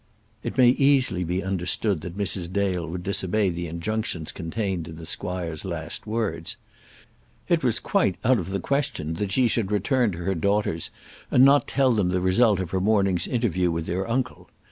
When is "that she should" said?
9.13-9.71